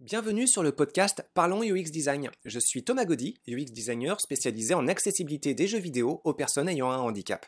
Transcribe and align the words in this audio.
Bienvenue 0.00 0.46
sur 0.46 0.62
le 0.62 0.70
podcast 0.70 1.28
Parlons 1.34 1.64
UX 1.64 1.90
Design. 1.90 2.30
Je 2.44 2.60
suis 2.60 2.84
Thomas 2.84 3.04
Gaudy, 3.04 3.40
UX 3.48 3.72
designer 3.72 4.20
spécialisé 4.20 4.72
en 4.72 4.86
accessibilité 4.86 5.54
des 5.54 5.66
jeux 5.66 5.80
vidéo 5.80 6.20
aux 6.22 6.34
personnes 6.34 6.68
ayant 6.68 6.88
un 6.92 6.98
handicap. 6.98 7.44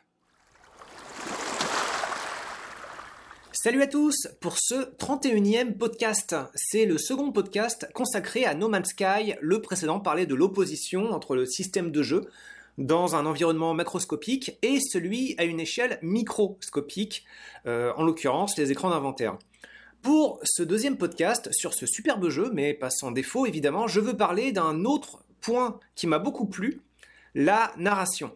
Salut 3.52 3.82
à 3.82 3.86
tous 3.86 4.26
pour 4.40 4.56
ce 4.58 4.96
31e 4.96 5.78
podcast. 5.78 6.34
C'est 6.56 6.86
le 6.86 6.98
second 6.98 7.30
podcast 7.30 7.88
consacré 7.94 8.44
à 8.44 8.54
No 8.54 8.68
Man's 8.68 8.88
Sky. 8.88 9.34
Le 9.40 9.62
précédent 9.62 10.00
parlait 10.00 10.26
de 10.26 10.34
l'opposition 10.34 11.12
entre 11.12 11.36
le 11.36 11.46
système 11.46 11.92
de 11.92 12.02
jeu 12.02 12.28
dans 12.78 13.14
un 13.14 13.26
environnement 13.26 13.74
macroscopique 13.74 14.58
et 14.62 14.80
celui 14.80 15.36
à 15.38 15.44
une 15.44 15.60
échelle 15.60 16.00
microscopique, 16.02 17.24
euh, 17.66 17.92
en 17.96 18.02
l'occurrence 18.02 18.58
les 18.58 18.72
écrans 18.72 18.90
d'inventaire. 18.90 19.38
Pour 20.02 20.40
ce 20.44 20.62
deuxième 20.62 20.96
podcast 20.96 21.50
sur 21.52 21.74
ce 21.74 21.84
superbe 21.84 22.30
jeu, 22.30 22.50
mais 22.54 22.72
pas 22.72 22.88
sans 22.88 23.10
défaut 23.10 23.44
évidemment, 23.44 23.86
je 23.86 24.00
veux 24.00 24.16
parler 24.16 24.50
d'un 24.50 24.86
autre 24.86 25.22
point 25.42 25.78
qui 25.94 26.06
m'a 26.06 26.18
beaucoup 26.18 26.46
plu, 26.46 26.80
la 27.34 27.72
narration. 27.76 28.34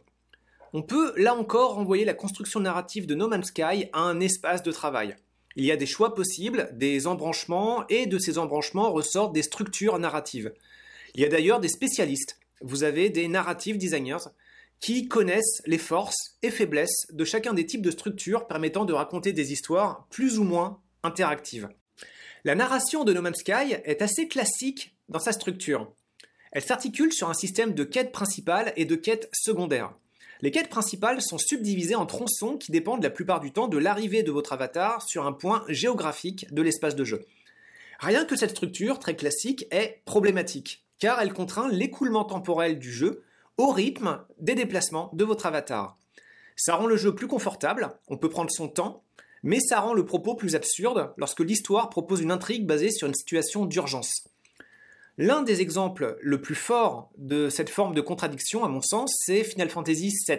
On 0.74 0.82
peut 0.82 1.14
là 1.16 1.34
encore 1.34 1.74
renvoyer 1.74 2.05
la 2.05 2.12
construction 2.12 2.60
narrative 2.60 3.06
de 3.06 3.14
No 3.14 3.28
Man's 3.28 3.46
Sky 3.46 3.88
à 3.95 4.00
un 4.00 4.20
espace 4.20 4.62
de 4.62 4.72
travail. 4.72 5.16
Il 5.56 5.64
y 5.64 5.72
a 5.72 5.77
des 5.77 5.86
choix 5.86 6.14
possibles, 6.14 6.69
des 6.72 7.06
embranchements, 7.06 7.86
et 7.88 8.06
de 8.06 8.19
ces 8.19 8.38
embranchements 8.38 8.92
ressortent 8.92 9.33
des 9.33 9.42
structures 9.42 9.98
narratives. 9.98 10.52
Il 11.14 11.22
y 11.22 11.24
a 11.24 11.28
d'ailleurs 11.28 11.60
des 11.60 11.69
spécialistes. 11.69 12.38
Vous 12.60 12.83
avez 12.83 13.08
des 13.08 13.28
narrative 13.28 13.78
designers 13.78 14.28
qui 14.80 15.08
connaissent 15.08 15.62
les 15.64 15.78
forces 15.78 16.36
et 16.42 16.50
faiblesses 16.50 17.06
de 17.10 17.24
chacun 17.24 17.55
des 17.55 17.64
types 17.64 17.80
de 17.80 17.91
structures 17.91 18.46
permettant 18.46 18.84
de 18.84 18.92
raconter 18.92 19.33
des 19.33 19.52
histoires 19.52 20.06
plus 20.10 20.38
ou 20.38 20.44
moins 20.44 20.80
interactive. 21.04 21.68
La 22.44 22.54
narration 22.54 23.04
de 23.04 23.12
No 23.12 23.22
Man's 23.22 23.38
Sky 23.38 23.76
est 23.84 24.02
assez 24.02 24.26
classique 24.28 24.96
dans 25.08 25.20
sa 25.20 25.32
structure. 25.32 25.92
Elle 26.52 26.62
s'articule 26.62 27.12
sur 27.12 27.30
un 27.30 27.34
système 27.34 27.74
de 27.74 27.84
quêtes 27.84 28.12
principales 28.12 28.72
et 28.77 28.84
de 28.84 28.97
quêtes 28.97 29.28
secondaires. 29.32 29.94
Les 30.41 30.50
quêtes 30.50 30.69
principales 30.69 31.22
sont 31.22 31.38
subdivisées 31.38 31.94
en 31.94 32.06
tronçons 32.06 32.58
qui 32.58 32.72
dépendent 32.72 33.02
la 33.02 33.10
plupart 33.10 33.41
du 33.41 33.52
temps 33.52 33.69
de 33.69 33.78
l'arrivée 33.78 34.22
de 34.22 34.32
votre 34.32 34.52
avatar 34.52 35.02
sur 35.02 35.27
un 35.27 35.32
point 35.32 35.64
géographique 35.69 36.52
de 36.52 36.62
l'espace 36.62 36.97
de 36.97 37.05
jeu. 37.05 37.25
Rien 38.00 38.25
que 38.25 38.36
cette 38.36 38.50
structure 38.50 38.98
très 38.98 39.16
classique 39.16 39.66
est 39.70 40.02
problématique, 40.05 40.84
car 40.98 41.20
elle 41.22 41.32
contraint 41.32 41.69
l'écoulement 41.69 42.25
temporel 42.25 42.78
du 42.78 42.92
jeu 42.92 43.25
au 43.56 43.69
rythme 43.69 44.20
des 44.38 44.55
déplacements 44.55 45.10
de 45.12 45.25
votre 45.25 45.47
avatar. 45.47 45.97
Ça 46.56 46.75
rend 46.75 46.86
le 46.86 46.97
jeu 46.97 47.14
plus 47.14 47.27
confortable, 47.27 47.91
on 48.08 48.19
peut 48.19 48.28
prendre 48.28 48.50
son 48.50 48.69
temps, 48.69 49.05
mais 49.45 49.61
ça 49.61 49.78
rend 49.78 49.92
le 49.92 50.06
propos 50.06 50.34
plus 50.34 50.56
absurde 50.56 51.12
lorsque 51.19 51.41
l'histoire 51.41 51.91
propose 51.91 52.23
une 52.23 52.33
intrigue 52.33 52.67
basée 52.67 52.91
sur 52.91 53.06
une 53.06 53.14
situation 53.14 53.67
d'urgence. 53.67 54.25
L'un 55.19 55.42
des 55.42 55.61
exemples 55.61 56.17
le 56.23 56.41
plus 56.41 56.55
fort 56.55 57.11
de 57.19 57.50
cette 57.50 57.69
forme 57.69 57.95
de 57.95 58.00
contradiction, 58.00 58.65
à 58.65 58.69
mon 58.69 58.81
sens, 58.81 59.15
c'est 59.25 59.45
Final 59.45 59.69
Fantasy 59.69 60.12
VII, 60.27 60.39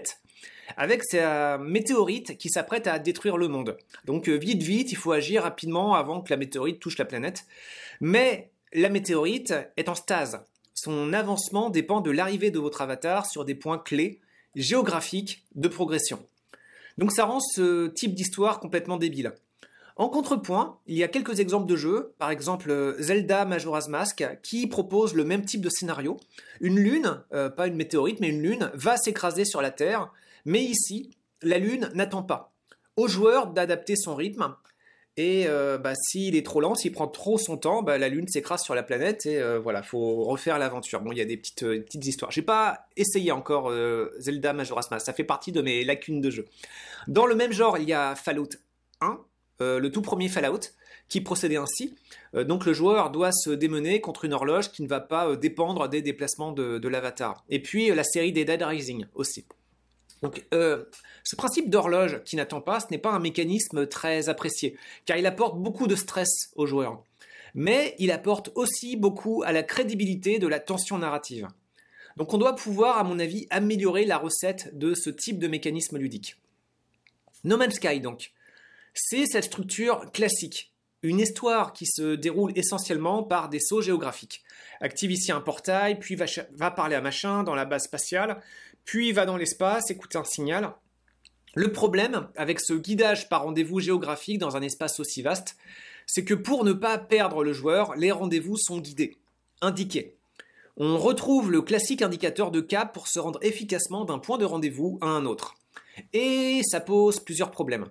avec 0.75 1.03
sa 1.03 1.59
météorite 1.59 2.35
qui 2.37 2.49
s'apprête 2.49 2.87
à 2.87 2.97
détruire 2.97 3.37
le 3.37 3.47
monde. 3.47 3.77
Donc 4.05 4.27
euh, 4.27 4.35
vite, 4.35 4.63
vite, 4.63 4.91
il 4.91 4.97
faut 4.97 5.11
agir 5.11 5.43
rapidement 5.43 5.93
avant 5.93 6.21
que 6.21 6.33
la 6.33 6.37
météorite 6.37 6.79
touche 6.79 6.97
la 6.97 7.05
planète. 7.05 7.45
Mais 8.01 8.49
la 8.73 8.89
météorite 8.89 9.53
est 9.77 9.87
en 9.87 9.95
stase. 9.95 10.43
Son 10.73 11.13
avancement 11.13 11.69
dépend 11.69 12.01
de 12.01 12.11
l'arrivée 12.11 12.51
de 12.51 12.59
votre 12.59 12.81
avatar 12.81 13.27
sur 13.27 13.45
des 13.45 13.55
points 13.55 13.77
clés 13.77 14.19
géographiques 14.55 15.45
de 15.53 15.67
progression. 15.67 16.25
Donc 16.97 17.11
ça 17.11 17.25
rend 17.25 17.39
ce 17.39 17.87
type 17.87 18.13
d'histoire 18.13 18.59
complètement 18.59 18.97
débile. 18.97 19.33
En 19.97 20.09
contrepoint, 20.09 20.77
il 20.87 20.97
y 20.97 21.03
a 21.03 21.07
quelques 21.07 21.39
exemples 21.39 21.67
de 21.67 21.77
jeux, 21.77 22.13
par 22.19 22.29
exemple 22.29 22.69
euh, 22.69 23.01
Zelda 23.01 23.45
Majora's 23.45 23.87
Mask, 23.87 24.25
qui 24.43 24.67
propose 24.67 25.13
le 25.13 25.23
même 25.23 25.45
type 25.45 25.61
de 25.61 25.69
scénario. 25.69 26.17
Une 26.59 26.77
lune, 26.77 27.23
euh, 27.33 27.49
pas 27.49 27.67
une 27.67 27.75
météorite, 27.75 28.19
mais 28.19 28.27
une 28.27 28.41
lune, 28.41 28.71
va 28.73 28.97
s'écraser 28.97 29.45
sur 29.45 29.61
la 29.61 29.71
Terre, 29.71 30.11
mais 30.43 30.61
ici, 30.61 31.11
la 31.41 31.59
lune 31.59 31.89
n'attend 31.93 32.23
pas. 32.23 32.51
Au 32.97 33.07
joueur 33.07 33.47
d'adapter 33.47 33.95
son 33.95 34.15
rythme, 34.15 34.53
et 35.17 35.45
euh, 35.47 35.77
bah, 35.77 35.93
s'il 35.95 36.35
est 36.35 36.45
trop 36.45 36.59
lent, 36.59 36.75
s'il 36.75 36.91
prend 36.91 37.07
trop 37.07 37.37
son 37.37 37.57
temps, 37.57 37.83
bah, 37.83 37.97
la 37.97 38.09
Lune 38.09 38.27
s'écrase 38.27 38.63
sur 38.63 38.75
la 38.75 38.83
planète 38.83 39.25
et 39.25 39.39
euh, 39.39 39.59
voilà, 39.59 39.81
faut 39.81 40.25
refaire 40.25 40.59
l'aventure. 40.59 41.01
Bon, 41.01 41.11
il 41.13 41.17
y 41.17 41.21
a 41.21 41.25
des 41.25 41.37
petites, 41.37 41.63
euh, 41.63 41.79
petites 41.81 42.05
histoires. 42.05 42.31
J'ai 42.31 42.41
pas 42.41 42.87
essayé 42.97 43.31
encore 43.31 43.71
Zelda 44.19 44.51
Majora's 44.51 44.91
Mask, 44.91 45.05
ça 45.05 45.13
fait 45.13 45.23
partie 45.23 45.51
de 45.51 45.61
mes 45.61 45.85
lacunes 45.85 46.19
de 46.19 46.29
jeu. 46.29 46.45
Dans 47.07 47.25
le 47.25 47.35
même 47.35 47.53
genre, 47.53 47.77
il 47.77 47.87
y 47.87 47.93
a 47.93 48.15
Fallout 48.15 48.49
1, 48.99 49.19
le 49.59 49.87
tout 49.89 50.01
premier 50.01 50.27
Fallout, 50.27 50.59
qui 51.07 51.21
procédait 51.21 51.57
ainsi. 51.57 51.95
donc 52.33 52.65
le 52.65 52.73
joueur 52.73 53.11
doit 53.11 53.31
se 53.31 53.51
démener 53.51 54.01
contre 54.01 54.25
une 54.25 54.33
horloge 54.33 54.71
qui 54.71 54.81
ne 54.81 54.87
va 54.87 54.99
pas 54.99 55.35
dépendre 55.35 55.87
des 55.87 56.01
déplacements 56.01 56.51
de, 56.51 56.77
de 56.77 56.87
l'avatar. 56.89 57.45
Et 57.49 57.61
puis 57.61 57.87
la 57.93 58.03
série 58.03 58.33
des 58.33 58.43
Dead 58.43 58.61
Rising 58.61 59.05
aussi. 59.13 59.45
Donc, 60.21 60.45
euh, 60.53 60.85
ce 61.23 61.35
principe 61.35 61.69
d'horloge 61.69 62.23
qui 62.23 62.35
n'attend 62.35 62.61
pas, 62.61 62.79
ce 62.79 62.87
n'est 62.91 62.97
pas 62.97 63.11
un 63.11 63.19
mécanisme 63.19 63.87
très 63.87 64.29
apprécié, 64.29 64.77
car 65.05 65.17
il 65.17 65.25
apporte 65.25 65.57
beaucoup 65.57 65.87
de 65.87 65.95
stress 65.95 66.51
aux 66.55 66.65
joueurs. 66.65 67.03
Mais 67.53 67.95
il 67.99 68.11
apporte 68.11 68.51
aussi 68.55 68.95
beaucoup 68.95 69.43
à 69.45 69.51
la 69.51 69.63
crédibilité 69.63 70.39
de 70.39 70.47
la 70.47 70.59
tension 70.59 70.97
narrative. 70.97 71.47
Donc 72.17 72.33
on 72.33 72.37
doit 72.37 72.55
pouvoir, 72.55 72.97
à 72.97 73.03
mon 73.03 73.19
avis, 73.19 73.47
améliorer 73.49 74.05
la 74.05 74.17
recette 74.17 74.77
de 74.77 74.93
ce 74.93 75.09
type 75.09 75.39
de 75.39 75.47
mécanisme 75.47 75.97
ludique. 75.97 76.37
No 77.43 77.57
Man's 77.57 77.75
Sky, 77.75 77.99
donc. 77.99 78.31
C'est 78.93 79.25
cette 79.25 79.43
structure 79.43 80.11
classique. 80.11 80.73
Une 81.03 81.19
histoire 81.19 81.73
qui 81.73 81.85
se 81.85 82.15
déroule 82.15 82.53
essentiellement 82.55 83.21
par 83.21 83.49
des 83.49 83.59
sauts 83.59 83.81
géographiques. 83.81 84.43
Active 84.81 85.11
ici 85.11 85.31
un 85.31 85.41
portail, 85.41 85.99
puis 85.99 86.15
va, 86.15 86.25
va 86.53 86.71
parler 86.71 86.95
à 86.95 87.01
machin 87.01 87.43
dans 87.43 87.53
la 87.53 87.65
base 87.65 87.83
spatiale, 87.83 88.41
puis 88.85 89.11
va 89.11 89.25
dans 89.25 89.37
l'espace, 89.37 89.89
écouter 89.89 90.17
un 90.17 90.23
signal. 90.23 90.73
Le 91.55 91.71
problème 91.71 92.27
avec 92.35 92.59
ce 92.59 92.73
guidage 92.73 93.29
par 93.29 93.43
rendez-vous 93.43 93.79
géographique 93.79 94.39
dans 94.39 94.55
un 94.55 94.61
espace 94.61 94.99
aussi 94.99 95.21
vaste, 95.21 95.57
c'est 96.05 96.23
que 96.23 96.33
pour 96.33 96.63
ne 96.63 96.73
pas 96.73 96.97
perdre 96.97 97.43
le 97.43 97.53
joueur, 97.53 97.95
les 97.95 98.11
rendez-vous 98.11 98.57
sont 98.57 98.79
guidés, 98.79 99.17
indiqués. 99.61 100.15
On 100.77 100.97
retrouve 100.97 101.51
le 101.51 101.61
classique 101.61 102.01
indicateur 102.01 102.51
de 102.51 102.61
cap 102.61 102.93
pour 102.93 103.07
se 103.07 103.19
rendre 103.19 103.39
efficacement 103.41 104.05
d'un 104.05 104.19
point 104.19 104.37
de 104.37 104.45
rendez-vous 104.45 104.99
à 105.01 105.07
un 105.07 105.25
autre. 105.25 105.55
Et 106.13 106.61
ça 106.69 106.81
pose 106.81 107.19
plusieurs 107.21 107.51
problèmes. 107.51 107.85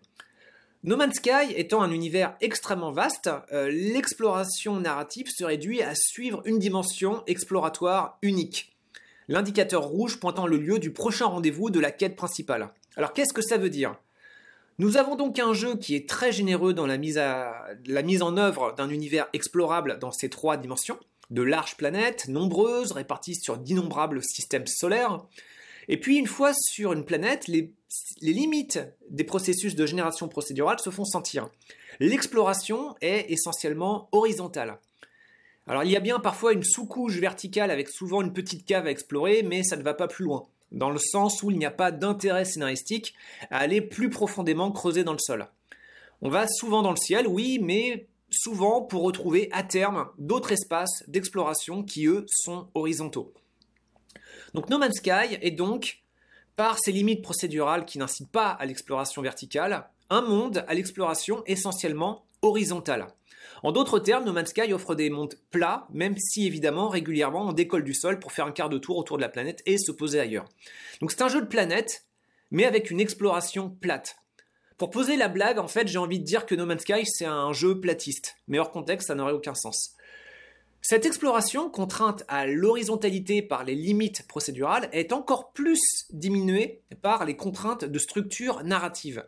No 0.83 0.99
Man's 0.99 1.17
Sky 1.17 1.55
étant 1.57 1.81
un 1.81 1.91
univers 1.91 2.37
extrêmement 2.43 2.93
vaste, 2.93 3.31
euh, 3.53 3.71
l'exploration 3.71 4.79
narrative 4.79 5.29
se 5.35 5.43
réduit 5.43 5.81
à 5.81 5.95
suivre 5.95 6.43
une 6.45 6.59
dimension 6.59 7.23
exploratoire 7.27 8.19
unique 8.21 8.74
l'indicateur 9.29 9.85
rouge 9.85 10.19
pointant 10.21 10.47
le 10.47 10.57
lieu 10.57 10.79
du 10.79 10.93
prochain 10.93 11.27
rendez-vous 11.27 11.71
de 11.71 11.81
la 11.81 11.91
quête 11.91 12.17
principale. 12.17 12.71
Alors 12.97 13.13
qu'est-ce 13.13 13.33
que 13.33 13.43
ça 13.43 13.59
veut 13.59 13.71
dire? 13.71 13.97
Nous 14.79 14.97
avons 14.97 15.15
donc 15.15 15.39
un 15.39 15.53
jeu 15.53 15.77
qui 15.77 15.95
est 15.95 16.09
très 16.09 16.33
généreux 16.33 16.75
dans 16.75 16.87
la 16.87 16.99
mise, 16.99 17.19
en 17.19 18.37
œuvre 18.37 18.75
d'un 18.77 18.89
univers 18.89 19.29
explorable 19.33 19.99
dans 20.01 20.11
ces 20.11 20.29
trois 20.29 20.57
dimensions, 20.57 20.99
de 21.31 21.43
larges 21.43 21.77
planètes, 21.77 22.29
nombreuses, 22.29 22.93
réparties 22.93 23.37
sur 23.37 23.57
d'innombrables 23.57 24.23
systèmes 24.23 24.67
solaires. 24.67 25.25
Et 25.87 26.01
puis 26.01 26.17
une 26.17 26.27
fois 26.27 26.53
sur 26.55 26.93
une 26.93 27.05
planète, 27.05 27.47
les 27.47 27.73
limites 28.21 28.81
des 29.11 29.25
processus 29.25 29.77
de 29.77 29.87
génération 29.87 30.29
procédurale 30.29 30.81
se 30.81 30.91
font 30.91 31.05
sentir. 31.05 31.49
L'exploration 32.01 32.97
est 33.01 33.31
essentiellement 33.31 34.09
horizontale. 34.11 34.79
Alors 35.67 35.85
il 35.85 35.91
y 35.91 35.97
a 35.97 36.01
bien 36.01 36.21
parfois 36.21 36.53
une 36.53 36.63
sous-couche 36.63 37.17
verticale 37.17 37.71
avec 37.71 37.89
souvent 37.89 38.21
une 38.21 38.33
petite 38.33 38.67
cave 38.67 38.87
à 38.87 38.91
explorer, 38.91 39.43
mais 39.43 39.63
ça 39.63 39.77
ne 39.77 39.83
va 39.83 39.95
pas 39.95 40.09
plus 40.09 40.25
loin, 40.25 40.47
dans 40.73 40.91
le 40.91 40.99
sens 40.99 41.43
où 41.43 41.51
il 41.51 41.59
n'y 41.59 41.65
a 41.65 41.71
pas 41.71 41.91
d'intérêt 41.91 42.45
scénaristique 42.45 43.15
à 43.51 43.59
aller 43.59 43.81
plus 43.81 44.11
profondément 44.11 44.71
creuser 44.73 45.05
dans 45.05 45.13
le 45.13 45.19
sol. 45.19 45.49
On 46.21 46.29
va 46.29 46.47
souvent 46.49 46.83
dans 46.83 46.91
le 46.91 46.97
ciel, 46.97 47.27
oui, 47.27 47.59
mais 47.63 48.07
souvent 48.31 48.83
pour 48.83 49.03
retrouver 49.03 49.49
à 49.53 49.63
terme 49.63 50.09
d'autres 50.19 50.53
espaces 50.53 51.03
d'exploration 51.09 51.83
qui, 51.83 52.07
eux, 52.07 52.27
sont 52.29 52.69
horizontaux. 52.75 53.33
Donc 54.53 54.69
No 54.69 54.79
Man's 54.79 54.97
Sky 54.97 55.39
est 55.41 55.51
donc, 55.51 56.03
par 56.57 56.79
ses 56.79 56.93
limites 56.93 57.23
procédurales 57.23 57.85
qui 57.85 57.99
n'incitent 57.99 58.31
pas 58.31 58.49
à 58.49 58.67
l'exploration 58.67 59.23
verticale, 59.23 59.89
un 60.11 60.23
monde 60.23 60.65
à 60.69 60.75
l'exploration 60.75 61.43
essentiellement 61.47 62.25
horizontale. 62.45 63.07
En 63.63 63.73
d'autres 63.73 63.99
termes, 63.99 64.25
No 64.25 64.33
Man's 64.33 64.51
Sky 64.51 64.73
offre 64.73 64.95
des 64.95 65.09
mondes 65.09 65.37
plats, 65.51 65.89
même 65.91 66.17
si 66.19 66.47
évidemment 66.47 66.89
régulièrement 66.89 67.49
on 67.49 67.53
décolle 67.53 67.83
du 67.83 67.95
sol 67.95 68.19
pour 68.19 68.33
faire 68.33 68.47
un 68.47 68.53
quart 68.53 68.69
de 68.69 68.79
tour 68.79 68.99
autour 68.99 69.17
de 69.17 69.23
la 69.23 69.29
planète 69.29 69.63
et 69.65 69.79
se 69.79 69.91
poser 69.91 70.21
ailleurs. 70.21 70.45
Donc 71.01 71.11
c'est 71.11 71.23
un 71.23 71.29
jeu 71.29 71.41
de 71.41 71.47
planète, 71.47 72.05
mais 72.51 72.67
avec 72.67 72.91
une 72.91 73.01
exploration 73.01 73.71
plate. 73.71 74.17
Pour 74.77 74.91
poser 74.91 75.17
la 75.17 75.29
blague, 75.29 75.59
en 75.59 75.69
fait, 75.69 75.89
j'ai 75.89 75.99
envie 75.99 76.19
de 76.19 76.25
dire 76.25 76.47
que 76.47 76.55
No 76.55 76.67
Man's 76.67 76.83
Sky 76.83 77.07
c'est 77.07 77.25
un 77.25 77.53
jeu 77.53 77.81
platiste, 77.81 78.37
mais 78.49 78.59
hors 78.59 78.71
contexte, 78.71 79.09
ça 79.09 79.15
n'aurait 79.15 79.33
aucun 79.33 79.55
sens. 79.55 79.95
Cette 80.83 81.07
exploration, 81.07 81.71
contrainte 81.71 82.25
à 82.29 82.47
l'horizontalité 82.47 83.41
par 83.41 83.65
les 83.65 83.75
limites 83.75 84.29
procédurales, 84.29 84.91
est 84.93 85.15
encore 85.15 85.53
plus 85.53 85.81
diminuée 86.11 86.83
par 87.01 87.25
les 87.25 87.37
contraintes 87.37 87.87
de 87.87 87.99
structure 87.99 88.63
narrative. 88.65 89.25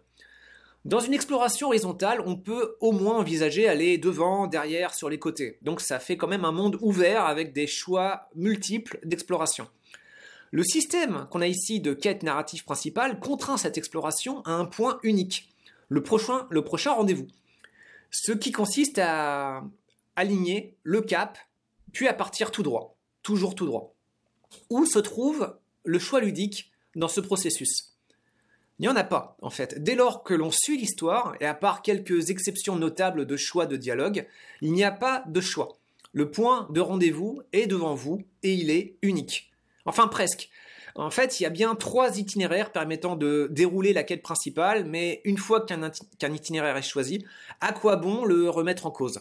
Dans 0.86 1.00
une 1.00 1.14
exploration 1.14 1.66
horizontale, 1.66 2.22
on 2.26 2.36
peut 2.36 2.76
au 2.78 2.92
moins 2.92 3.16
envisager 3.16 3.66
aller 3.66 3.98
devant, 3.98 4.46
derrière, 4.46 4.94
sur 4.94 5.08
les 5.08 5.18
côtés. 5.18 5.58
Donc 5.62 5.80
ça 5.80 5.98
fait 5.98 6.16
quand 6.16 6.28
même 6.28 6.44
un 6.44 6.52
monde 6.52 6.78
ouvert 6.80 7.24
avec 7.24 7.52
des 7.52 7.66
choix 7.66 8.28
multiples 8.36 9.00
d'exploration. 9.02 9.66
Le 10.52 10.62
système 10.62 11.26
qu'on 11.32 11.40
a 11.40 11.48
ici 11.48 11.80
de 11.80 11.92
quête 11.92 12.22
narrative 12.22 12.62
principale 12.62 13.18
contraint 13.18 13.56
cette 13.56 13.76
exploration 13.76 14.42
à 14.42 14.52
un 14.52 14.64
point 14.64 15.00
unique, 15.02 15.48
le 15.88 16.04
prochain, 16.04 16.46
le 16.50 16.62
prochain 16.62 16.92
rendez-vous. 16.92 17.26
Ce 18.12 18.30
qui 18.30 18.52
consiste 18.52 19.00
à 19.00 19.64
aligner 20.14 20.76
le 20.84 21.00
cap, 21.00 21.36
puis 21.92 22.06
à 22.06 22.14
partir 22.14 22.52
tout 22.52 22.62
droit, 22.62 22.96
toujours 23.24 23.56
tout 23.56 23.66
droit. 23.66 23.92
Où 24.70 24.86
se 24.86 25.00
trouve 25.00 25.58
le 25.82 25.98
choix 25.98 26.20
ludique 26.20 26.70
dans 26.94 27.08
ce 27.08 27.20
processus? 27.20 27.95
Il 28.78 28.82
n'y 28.82 28.88
en 28.88 28.96
a 28.96 29.05
pas, 29.05 29.37
en 29.40 29.50
fait. 29.50 29.82
Dès 29.82 29.94
lors 29.94 30.23
que 30.23 30.34
l'on 30.34 30.50
suit 30.50 30.76
l'histoire, 30.76 31.34
et 31.40 31.46
à 31.46 31.55
part 31.55 31.82
quelques 31.82 32.31
exceptions 32.31 32.76
notables 32.76 33.26
de 33.26 33.37
choix 33.37 33.67
de 33.67 33.76
dialogue, 33.76 34.26
il 34.61 34.73
n'y 34.73 34.84
a 34.84 34.90
pas 34.90 35.25
de 35.26 35.40
choix. 35.40 35.78
Le 36.12 36.31
point 36.31 36.69
de 36.70 36.81
rendez-vous 36.81 37.43
est 37.52 37.67
devant 37.67 37.94
vous, 37.94 38.23
et 38.43 38.52
il 38.52 38.70
est 38.70 38.96
unique. 39.02 39.50
Enfin 39.87 40.08
presque. 40.08 40.50
En 40.94 41.11
fait, 41.11 41.40
il 41.40 41.43
y 41.43 41.46
a 41.46 41.50
bien 41.50 41.75
trois 41.75 42.19
itinéraires 42.19 42.73
permettant 42.73 43.17
de 43.17 43.49
dérouler 43.50 43.93
la 43.93 44.02
quête 44.02 44.23
principale, 44.23 44.87
mais 44.87 45.20
une 45.25 45.37
fois 45.37 45.64
qu'un 45.64 46.32
itinéraire 46.32 46.76
est 46.76 46.82
choisi, 46.82 47.25
à 47.61 47.72
quoi 47.72 47.96
bon 47.96 48.25
le 48.25 48.49
remettre 48.49 48.87
en 48.87 48.90
cause? 48.90 49.20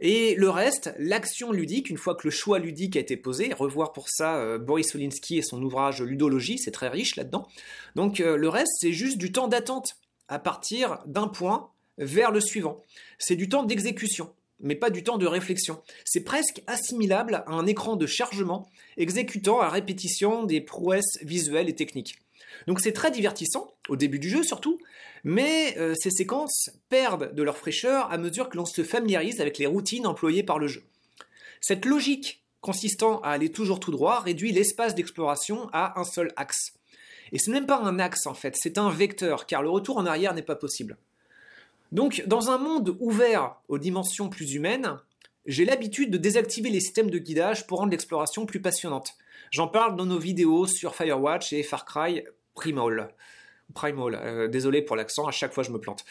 Et 0.00 0.34
le 0.34 0.50
reste, 0.50 0.94
l'action 0.98 1.52
ludique, 1.52 1.88
une 1.88 1.96
fois 1.96 2.14
que 2.14 2.26
le 2.26 2.30
choix 2.30 2.58
ludique 2.58 2.96
a 2.96 3.00
été 3.00 3.16
posé, 3.16 3.52
revoir 3.54 3.92
pour 3.92 4.10
ça 4.10 4.36
euh, 4.36 4.58
Boris 4.58 4.94
Olinsky 4.94 5.38
et 5.38 5.42
son 5.42 5.62
ouvrage 5.62 6.02
Ludologie, 6.02 6.58
c'est 6.58 6.70
très 6.70 6.88
riche 6.88 7.16
là-dedans. 7.16 7.48
Donc 7.94 8.20
euh, 8.20 8.36
le 8.36 8.48
reste, 8.48 8.72
c'est 8.78 8.92
juste 8.92 9.16
du 9.16 9.32
temps 9.32 9.48
d'attente 9.48 9.96
à 10.28 10.38
partir 10.38 10.98
d'un 11.06 11.28
point 11.28 11.70
vers 11.98 12.30
le 12.30 12.40
suivant. 12.40 12.82
C'est 13.18 13.36
du 13.36 13.48
temps 13.48 13.62
d'exécution, 13.62 14.34
mais 14.60 14.74
pas 14.74 14.90
du 14.90 15.02
temps 15.02 15.16
de 15.16 15.26
réflexion. 15.26 15.80
C'est 16.04 16.24
presque 16.24 16.62
assimilable 16.66 17.36
à 17.46 17.52
un 17.52 17.64
écran 17.66 17.96
de 17.96 18.06
chargement 18.06 18.68
exécutant 18.98 19.60
à 19.60 19.70
répétition 19.70 20.44
des 20.44 20.60
prouesses 20.60 21.18
visuelles 21.22 21.70
et 21.70 21.74
techniques. 21.74 22.18
Donc 22.66 22.80
c'est 22.80 22.92
très 22.92 23.10
divertissant, 23.10 23.74
au 23.88 23.96
début 23.96 24.18
du 24.18 24.28
jeu 24.28 24.42
surtout, 24.42 24.78
mais 25.24 25.76
euh, 25.78 25.94
ces 25.96 26.10
séquences 26.10 26.70
perdent 26.88 27.34
de 27.34 27.42
leur 27.42 27.56
fraîcheur 27.56 28.10
à 28.12 28.18
mesure 28.18 28.48
que 28.48 28.56
l'on 28.56 28.64
se 28.64 28.84
familiarise 28.84 29.40
avec 29.40 29.58
les 29.58 29.66
routines 29.66 30.06
employées 30.06 30.42
par 30.42 30.58
le 30.58 30.66
jeu. 30.66 30.84
Cette 31.60 31.84
logique 31.84 32.42
consistant 32.60 33.20
à 33.20 33.30
aller 33.30 33.50
toujours 33.50 33.80
tout 33.80 33.90
droit 33.90 34.20
réduit 34.20 34.52
l'espace 34.52 34.94
d'exploration 34.94 35.68
à 35.72 35.98
un 36.00 36.04
seul 36.04 36.32
axe. 36.36 36.72
Et 37.32 37.38
ce 37.38 37.50
n'est 37.50 37.56
même 37.56 37.66
pas 37.66 37.80
un 37.80 37.98
axe 37.98 38.26
en 38.26 38.34
fait, 38.34 38.56
c'est 38.56 38.78
un 38.78 38.90
vecteur, 38.90 39.46
car 39.46 39.62
le 39.62 39.70
retour 39.70 39.98
en 39.98 40.06
arrière 40.06 40.34
n'est 40.34 40.42
pas 40.42 40.56
possible. 40.56 40.96
Donc, 41.92 42.24
dans 42.26 42.50
un 42.50 42.58
monde 42.58 42.96
ouvert 43.00 43.56
aux 43.68 43.78
dimensions 43.78 44.28
plus 44.28 44.54
humaines, 44.54 44.98
j'ai 45.46 45.64
l'habitude 45.64 46.10
de 46.10 46.18
désactiver 46.18 46.70
les 46.70 46.80
systèmes 46.80 47.10
de 47.10 47.18
guidage 47.18 47.66
pour 47.66 47.78
rendre 47.78 47.92
l'exploration 47.92 48.46
plus 48.46 48.60
passionnante. 48.60 49.14
J'en 49.52 49.68
parle 49.68 49.96
dans 49.96 50.06
nos 50.06 50.18
vidéos 50.18 50.66
sur 50.66 50.94
Firewatch 50.94 51.52
et 51.52 51.62
Far 51.62 51.84
Cry 51.84 52.24
Primal. 52.56 53.10
Primal, 53.74 54.14
euh, 54.14 54.48
désolé 54.48 54.80
pour 54.80 54.96
l'accent, 54.96 55.26
à 55.26 55.30
chaque 55.30 55.52
fois 55.52 55.62
je 55.62 55.70
me 55.70 55.78
plante. 55.78 56.04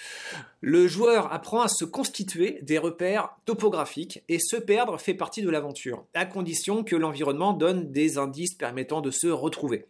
Le 0.61 0.87
joueur 0.87 1.33
apprend 1.33 1.61
à 1.61 1.67
se 1.67 1.83
constituer 1.83 2.59
des 2.61 2.77
repères 2.77 3.35
topographiques 3.45 4.23
et 4.29 4.39
se 4.39 4.55
perdre 4.55 4.99
fait 4.99 5.13
partie 5.13 5.41
de 5.41 5.49
l'aventure, 5.49 6.05
à 6.13 6.25
condition 6.25 6.83
que 6.83 6.95
l'environnement 6.95 7.53
donne 7.53 7.91
des 7.91 8.17
indices 8.17 8.53
permettant 8.53 9.01
de 9.01 9.11
se 9.11 9.27
retrouver. 9.27 9.85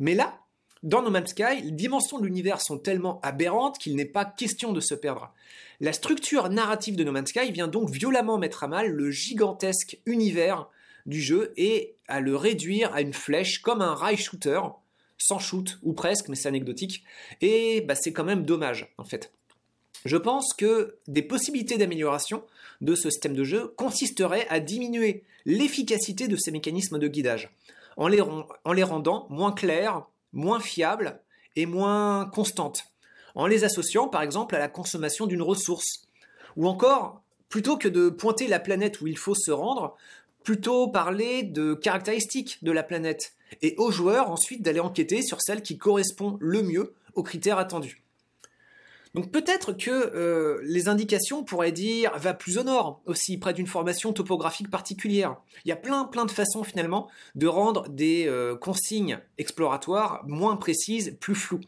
Mais 0.00 0.14
là, 0.14 0.38
dans 0.82 1.02
No 1.02 1.10
Man's 1.10 1.30
Sky, 1.30 1.62
les 1.62 1.70
dimensions 1.70 2.18
de 2.18 2.24
l'univers 2.24 2.60
sont 2.60 2.78
tellement 2.78 3.20
aberrantes 3.22 3.78
qu'il 3.78 3.94
n'est 3.94 4.04
pas 4.04 4.24
question 4.24 4.72
de 4.72 4.80
se 4.80 4.94
perdre. 4.94 5.32
La 5.80 5.92
structure 5.92 6.48
narrative 6.48 6.96
de 6.96 7.04
No 7.04 7.12
Man's 7.12 7.28
Sky 7.28 7.52
vient 7.52 7.68
donc 7.68 7.90
violemment 7.90 8.38
mettre 8.38 8.64
à 8.64 8.68
mal 8.68 8.90
le 8.90 9.10
gigantesque 9.10 10.00
univers 10.06 10.68
du 11.06 11.20
jeu 11.20 11.52
et 11.56 11.94
à 12.08 12.20
le 12.20 12.34
réduire 12.34 12.92
à 12.94 13.00
une 13.00 13.12
flèche 13.12 13.60
comme 13.60 13.80
un 13.80 13.94
rail 13.94 14.16
shooter 14.16 14.60
sans 15.18 15.38
shoot, 15.38 15.78
ou 15.82 15.92
presque, 15.92 16.28
mais 16.28 16.36
c'est 16.36 16.48
anecdotique, 16.48 17.04
et 17.40 17.80
bah, 17.82 17.94
c'est 17.94 18.12
quand 18.12 18.24
même 18.24 18.44
dommage, 18.44 18.92
en 18.98 19.04
fait. 19.04 19.32
Je 20.04 20.16
pense 20.16 20.52
que 20.52 20.96
des 21.06 21.22
possibilités 21.22 21.78
d'amélioration 21.78 22.42
de 22.80 22.94
ce 22.94 23.08
système 23.08 23.34
de 23.34 23.44
jeu 23.44 23.68
consisteraient 23.76 24.46
à 24.48 24.58
diminuer 24.58 25.22
l'efficacité 25.44 26.28
de 26.28 26.36
ces 26.36 26.50
mécanismes 26.50 26.98
de 26.98 27.08
guidage, 27.08 27.54
en 27.96 28.08
les, 28.08 28.20
en 28.20 28.72
les 28.72 28.82
rendant 28.82 29.26
moins 29.30 29.52
clairs, 29.52 30.06
moins 30.32 30.60
fiables 30.60 31.20
et 31.56 31.66
moins 31.66 32.26
constantes, 32.26 32.84
en 33.34 33.46
les 33.46 33.64
associant 33.64 34.08
par 34.08 34.22
exemple 34.22 34.56
à 34.56 34.58
la 34.58 34.68
consommation 34.68 35.26
d'une 35.26 35.42
ressource, 35.42 36.08
ou 36.56 36.66
encore, 36.66 37.22
plutôt 37.48 37.76
que 37.76 37.88
de 37.88 38.08
pointer 38.08 38.48
la 38.48 38.58
planète 38.58 39.00
où 39.00 39.06
il 39.06 39.18
faut 39.18 39.34
se 39.34 39.50
rendre, 39.50 39.96
plutôt 40.44 40.88
parler 40.88 41.42
de 41.42 41.74
caractéristiques 41.74 42.58
de 42.62 42.72
la 42.72 42.82
planète, 42.82 43.34
et 43.60 43.74
aux 43.78 43.90
joueurs 43.90 44.30
ensuite 44.30 44.62
d'aller 44.62 44.80
enquêter 44.80 45.22
sur 45.22 45.40
celle 45.42 45.62
qui 45.62 45.78
correspond 45.78 46.36
le 46.40 46.62
mieux 46.62 46.94
aux 47.14 47.22
critères 47.22 47.58
attendus. 47.58 48.02
Donc 49.14 49.30
peut-être 49.30 49.74
que 49.74 49.90
euh, 49.90 50.58
les 50.62 50.88
indications 50.88 51.44
pourraient 51.44 51.72
dire 51.72 52.16
va 52.16 52.32
plus 52.32 52.56
au 52.56 52.62
nord, 52.62 53.02
aussi 53.04 53.36
près 53.36 53.52
d'une 53.52 53.66
formation 53.66 54.12
topographique 54.14 54.70
particulière. 54.70 55.36
Il 55.64 55.68
y 55.68 55.72
a 55.72 55.76
plein 55.76 56.04
plein 56.04 56.24
de 56.24 56.30
façons 56.30 56.64
finalement 56.64 57.10
de 57.34 57.46
rendre 57.46 57.88
des 57.90 58.26
euh, 58.26 58.56
consignes 58.56 59.18
exploratoires 59.36 60.22
moins 60.26 60.56
précises, 60.56 61.16
plus 61.20 61.34
floues. 61.34 61.60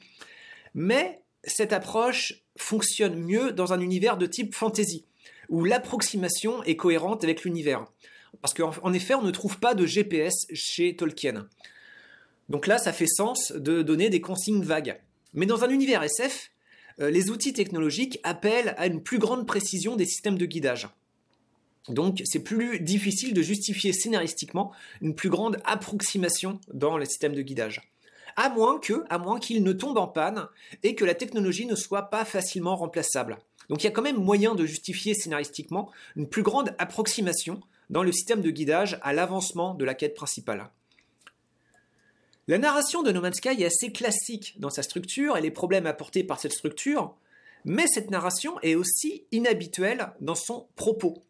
Mais 0.75 1.21
cette 1.44 1.75
approche 1.75 2.44
fonctionne 2.56 3.17
mieux 3.17 3.53
dans 3.53 3.75
un 3.75 3.81
univers 3.81 4.17
de 4.17 4.25
type 4.25 4.55
fantasy, 4.55 5.05
où 5.50 5.65
l'approximation 5.65 6.62
est 6.62 6.76
cohérente 6.76 7.25
avec 7.25 7.44
l'univers. 7.44 7.85
Parce 8.43 8.55
qu'en 8.55 8.93
effet, 8.93 9.15
on 9.15 9.23
ne 9.23 9.31
trouve 9.31 9.59
pas 9.59 9.75
de 9.75 9.87
GPS 9.87 10.47
chez 10.53 10.97
Tolkien. 10.97 11.49
Donc 12.49 12.67
là, 12.67 12.79
ça 12.79 12.93
fait 12.93 13.07
sens 13.07 13.53
de 13.53 13.83
donner 13.83 14.11
des 14.11 14.21
consignes 14.21 14.63
vagues. 14.63 15.01
Mais 15.33 15.47
dans 15.47 15.65
un 15.65 15.71
univers 15.71 16.03
SF, 16.03 16.51
euh, 17.01 17.11
les 17.11 17.31
outils 17.31 17.53
technologiques 17.53 18.21
appellent 18.23 18.75
à 18.79 18.87
une 18.87 19.03
plus 19.03 19.19
grande 19.19 19.47
précision 19.47 19.97
des 19.97 20.07
systèmes 20.07 20.39
de 20.39 20.47
guidage. 20.47 20.89
Donc 21.89 22.23
c'est 22.25 22.43
plus 22.43 22.81
difficile 22.81 23.35
de 23.35 23.43
justifier 23.43 23.93
scénaristiquement 23.93 24.73
une 25.03 25.15
plus 25.15 25.29
grande 25.29 25.59
approximation 25.65 26.61
dans 26.73 26.97
les 26.97 27.07
systèmes 27.07 27.35
de 27.35 27.43
guidage. 27.43 27.83
À 28.37 28.49
moins 28.49 28.79
que, 28.79 29.05
à 29.11 29.19
ne 29.19 29.73
tombe 29.73 29.99
en 29.99 30.09
panne 30.09 30.49
et 30.83 30.95
que 30.95 31.05
la 31.05 31.15
technologie 31.15 31.67
ne 31.67 31.75
soit 31.75 32.11
pas 32.11 32.25
facilement 32.25 32.75
remplaçable. 32.75 33.39
Donc 33.69 33.83
il 33.83 33.85
y 33.85 33.89
a 33.89 33.93
quand 33.93 34.03
même 34.03 34.17
moyen 34.17 34.55
de 34.55 34.67
justifier 34.67 35.15
scénaristiquement 35.15 35.91
une 36.17 36.29
plus 36.29 36.43
grande 36.43 36.75
approximation 36.79 37.61
dans 37.91 38.03
le 38.03 38.13
système 38.13 38.41
de 38.41 38.51
guidage 38.51 38.99
à 39.03 39.13
l'avancement 39.13 39.75
de 39.75 39.85
la 39.85 39.95
quête 39.95 40.15
principale. 40.15 40.71
La 42.47 42.59
narration 42.59 43.03
de 43.03 43.11
No 43.11 43.23
Man's 43.23 43.38
Sky 43.38 43.62
est 43.62 43.67
assez 43.67 43.91
classique 43.91 44.55
dans 44.59 44.71
sa 44.71 44.83
structure 44.83 45.37
et 45.37 45.41
les 45.41 45.50
problèmes 45.50 45.87
apportés 45.87 46.25
par 46.25 46.38
cette 46.38 46.53
structure, 46.53 47.14
mais 47.64 47.87
cette 47.87 48.11
narration 48.11 48.61
est 48.61 48.75
aussi 48.75 49.25
inhabituelle 49.33 50.12
dans 50.21 50.35
son 50.35 50.67
propos. 50.76 51.25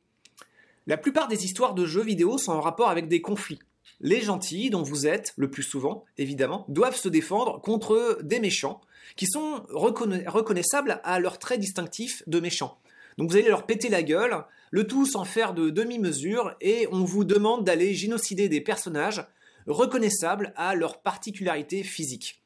La 0.87 0.97
plupart 0.97 1.29
des 1.29 1.45
histoires 1.45 1.75
de 1.75 1.87
jeux 1.87 2.03
vidéo 2.03 2.37
sont 2.37 2.53
en 2.53 2.61
rapport 2.61 2.91
avec 2.91 3.09
des 3.09 3.23
conflits. 3.23 3.61
Les 4.01 4.21
gentils, 4.21 4.71
dont 4.71 4.83
vous 4.83 5.07
êtes 5.07 5.33
le 5.37 5.51
plus 5.51 5.63
souvent, 5.63 6.05
évidemment, 6.19 6.67
doivent 6.69 6.97
se 6.97 7.09
défendre 7.09 7.61
contre 7.61 8.19
des 8.23 8.41
méchants 8.41 8.81
qui 9.17 9.27
sont 9.27 9.63
reconnaissables 9.71 11.01
à 11.05 11.21
leur 11.21 11.39
trait 11.39 11.59
distinctif 11.59 12.23
de 12.27 12.41
méchants. 12.41 12.79
Donc 13.19 13.31
vous 13.31 13.37
allez 13.37 13.49
leur 13.49 13.67
péter 13.67 13.89
la 13.89 14.03
gueule, 14.03 14.45
le 14.71 14.87
tout 14.87 15.07
sans 15.07 15.25
faire 15.25 15.55
de 15.55 15.71
demi-mesure, 15.71 16.57
et 16.61 16.89
on 16.91 17.05
vous 17.05 17.25
demande 17.25 17.65
d'aller 17.65 17.95
génocider 17.95 18.49
des 18.49 18.61
personnages 18.61 19.25
reconnaissables 19.67 20.53
à 20.57 20.75
leur 20.75 21.01
particularité 21.01 21.83
physique. 21.83 22.43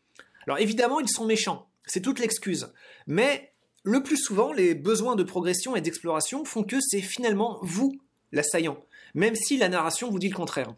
Alors 0.46 0.58
évidemment, 0.58 1.00
ils 1.00 1.08
sont 1.08 1.26
méchants, 1.26 1.68
c'est 1.86 2.02
toute 2.02 2.18
l'excuse. 2.18 2.72
Mais 3.06 3.52
le 3.82 4.02
plus 4.02 4.18
souvent, 4.18 4.52
les 4.52 4.74
besoins 4.74 5.16
de 5.16 5.22
progression 5.22 5.74
et 5.76 5.80
d'exploration 5.80 6.44
font 6.44 6.64
que 6.64 6.80
c'est 6.80 7.00
finalement 7.00 7.58
vous 7.62 7.98
l'assaillant, 8.32 8.84
même 9.14 9.34
si 9.34 9.56
la 9.56 9.68
narration 9.68 10.10
vous 10.10 10.18
dit 10.18 10.28
le 10.28 10.36
contraire. 10.36 10.74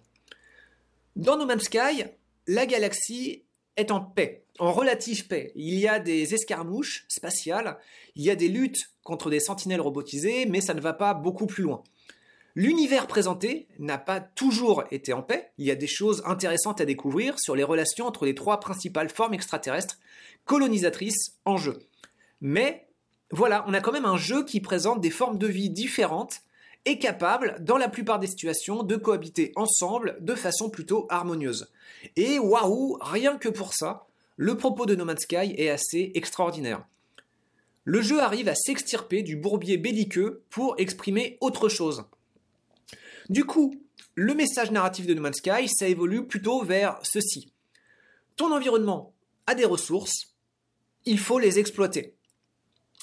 Dans 1.17 1.37
No 1.37 1.47
Man's 1.47 1.65
Sky, 1.65 2.05
la 2.47 2.67
galaxie 2.67 3.45
en 3.91 4.01
paix, 4.01 4.45
en 4.59 4.73
relative 4.73 5.27
paix. 5.27 5.53
Il 5.55 5.79
y 5.79 5.89
a 5.89 5.99
des 5.99 6.35
escarmouches 6.35 7.05
spatiales, 7.09 7.79
il 8.15 8.25
y 8.25 8.31
a 8.31 8.37
des 8.37 8.49
luttes 8.49 8.91
contre 9.03 9.31
des 9.31 9.41
sentinelles 9.41 9.81
robotisées, 9.81 10.47
mais 10.47 10.61
ça 10.61 10.75
ne 10.75 10.81
va 10.81 10.93
pas 10.93 11.15
beaucoup 11.15 11.47
plus 11.47 11.63
loin. 11.63 11.83
L'univers 12.55 13.07
présenté 13.07 13.69
n'a 13.79 13.99
pas 13.99 14.21
toujours 14.21 14.85
été 14.91 15.13
en 15.13 15.23
paix, 15.23 15.53
il 15.57 15.67
y 15.67 15.71
a 15.71 15.77
des 15.77 15.87
choses 15.87 16.23
intéressantes 16.27 16.81
à 16.81 16.85
découvrir 16.85 17.39
sur 17.39 17.55
les 17.55 17.63
relations 17.63 18.07
entre 18.07 18.27
les 18.27 18.35
trois 18.35 18.61
principales 18.61 19.09
formes 19.09 19.35
extraterrestres 19.35 19.99
colonisatrices 20.45 21.39
en 21.45 21.57
jeu. 21.57 21.79
Mais 22.41 22.89
voilà, 23.31 23.65
on 23.69 23.75
a 23.75 23.81
quand 23.81 23.93
même 23.93 24.05
un 24.05 24.17
jeu 24.17 24.45
qui 24.45 24.61
présente 24.61 25.01
des 25.01 25.11
formes 25.11 25.39
de 25.39 25.47
vie 25.47 25.71
différentes 25.71 26.43
et 26.85 26.99
capable, 26.99 27.57
dans 27.61 27.77
la 27.77 27.89
plupart 27.89 28.19
des 28.19 28.27
situations, 28.27 28.83
de 28.83 28.97
cohabiter 28.97 29.53
ensemble 29.57 30.17
de 30.21 30.35
façon 30.35 30.71
plutôt 30.71 31.07
harmonieuse. 31.11 31.71
Et 32.17 32.39
waouh, 32.39 32.97
rien 33.01 33.37
que 33.37 33.49
pour 33.49 33.75
ça, 33.75 34.07
le 34.37 34.57
propos 34.57 34.87
de 34.87 34.95
No 34.95 35.05
Man's 35.05 35.23
Sky 35.23 35.55
est 35.57 35.69
assez 35.69 36.13
extraordinaire. 36.15 36.87
le 37.85 38.03
jeu 38.03 38.21
arrive 38.21 38.49
à 38.49 38.55
s'extirper 38.55 39.23
du 39.23 39.37
bourbier 39.37 39.77
belliqueux 39.77 40.45
pour 40.51 40.75
exprimer 40.79 41.39
autre 41.41 41.69
chose. 41.69 42.05
Du 43.29 43.45
coup, 43.45 43.75
le 44.15 44.35
message 44.35 44.71
narratif 44.71 45.07
de 45.07 45.15
No 45.15 45.23
Man's 45.23 45.39
Sky, 45.39 45.69
ça 45.69 45.89
évolue 45.89 46.27
plutôt 46.27 46.63
vers 46.63 46.99
ceci. 47.03 47.53
Ton 48.37 48.53
environnement 48.55 49.13
a 49.47 49.55
des 49.55 49.65
ressources, 49.65 50.35
il 51.05 51.19
faut 51.19 51.39
les 51.39 51.59
exploiter. 51.59 52.15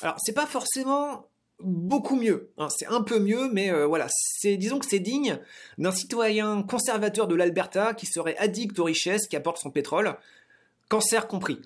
Alors, 0.02 0.16
c'est 0.24 0.34
pas 0.34 0.46
forcément 0.46 1.28
beaucoup 1.60 2.16
mieux. 2.16 2.52
Hein, 2.58 2.70
c'est 2.70 2.86
un 2.86 3.02
peu 3.02 3.20
mieux, 3.20 3.50
mais 3.52 3.72
euh, 3.72 3.86
voilà, 3.86 4.08
c'est 4.10 4.58
disons 4.58 4.80
que 4.80 4.86
c'est 4.88 5.00
digne 5.00 5.40
d'un 5.78 5.92
citoyen 5.92 6.64
conservateur 6.64 7.28
de 7.28 7.36
l'Alberta 7.36 7.94
qui 7.94 8.06
serait 8.06 8.38
addict 8.38 8.78
aux 8.80 8.84
richesses 8.84 9.28
qui 9.28 9.36
apportent 9.36 9.58
son 9.58 9.72
pétrole, 9.72 10.16
cancer 10.90 11.28
compris. 11.28 11.60